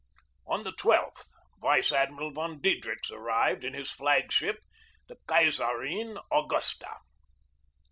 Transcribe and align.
On 0.47 0.63
the 0.63 0.73
1 0.81 0.95
2th 0.99 1.27
Vice 1.59 1.91
Admiral 1.91 2.31
von 2.31 2.59
Diedrichs 2.59 3.11
arrived 3.11 3.63
in 3.63 3.75
his 3.75 3.91
flag 3.91 4.31
ship, 4.31 4.63
the 5.07 5.17
Kaiserin 5.27 6.17
Augusta. 6.31 6.97